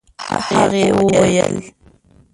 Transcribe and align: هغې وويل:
هغې 0.55 0.83
وويل: 0.97 1.55